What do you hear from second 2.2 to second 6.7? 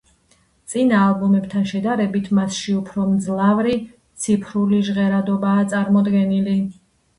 მასში უფრო მძლავრი ციფრული ჟღერადობაა წარმოდგენილი.